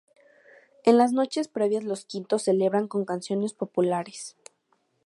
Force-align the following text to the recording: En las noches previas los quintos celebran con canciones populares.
En 0.83 0.97
las 0.97 1.13
noches 1.13 1.47
previas 1.47 1.83
los 1.83 2.05
quintos 2.05 2.41
celebran 2.41 2.87
con 2.87 3.05
canciones 3.05 3.53
populares. 3.53 4.35